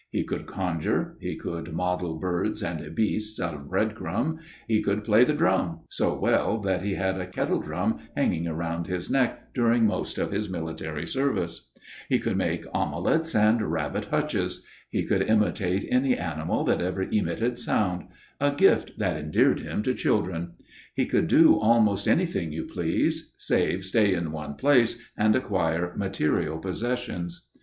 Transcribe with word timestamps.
He 0.09 0.23
could 0.23 0.47
conjure; 0.47 1.15
he 1.19 1.35
could 1.35 1.73
model 1.73 2.15
birds 2.15 2.63
and 2.63 2.95
beasts 2.95 3.39
out 3.39 3.53
of 3.53 3.69
breadcrumb; 3.69 4.39
he 4.67 4.81
could 4.81 5.03
play 5.03 5.23
the 5.23 5.33
drum 5.35 5.81
so 5.89 6.17
well 6.17 6.57
that 6.61 6.81
he 6.81 6.95
had 6.95 7.19
a 7.21 7.27
kettle 7.27 7.59
drum 7.61 7.99
hanging 8.17 8.49
round 8.51 8.87
his 8.87 9.11
neck 9.11 9.53
during 9.53 9.85
most 9.85 10.17
of 10.17 10.31
his 10.31 10.49
military 10.49 11.05
service; 11.05 11.69
he 12.09 12.17
could 12.17 12.35
make 12.35 12.65
omelettes 12.73 13.35
and 13.35 13.61
rabbit 13.71 14.05
hutches; 14.05 14.65
he 14.89 15.03
could 15.03 15.21
imitate 15.21 15.85
any 15.91 16.17
animal 16.17 16.63
that 16.63 16.81
ever 16.81 17.03
emitted 17.03 17.59
sound 17.59 18.07
a 18.39 18.49
gift 18.49 18.97
that 18.97 19.15
endeared 19.17 19.59
him 19.59 19.83
to 19.83 19.93
children; 19.93 20.53
he 20.95 21.05
could 21.05 21.27
do 21.27 21.59
almost 21.59 22.07
anything 22.07 22.51
you 22.51 22.63
please 22.65 23.33
save 23.37 23.85
stay 23.85 24.15
in 24.15 24.31
one 24.31 24.55
place 24.55 24.99
and 25.15 25.35
acquire 25.35 25.93
material 25.95 26.57
possessions. 26.57 27.45